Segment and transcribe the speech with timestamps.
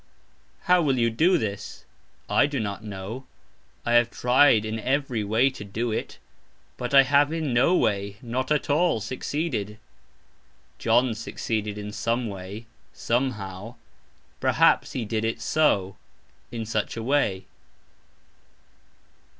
[0.63, 1.85] "How" will you do this?
[2.27, 3.27] I do not know;
[3.85, 6.17] I have tried in every way to do it,
[6.75, 9.77] but I have "in no way" (not at all) succeeded.
[10.79, 13.75] John succeeded "in some way" (somehow);
[14.39, 15.97] perhaps he did it "so
[16.51, 17.45] (in such a way").